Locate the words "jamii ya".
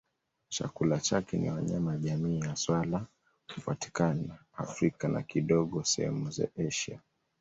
1.97-2.55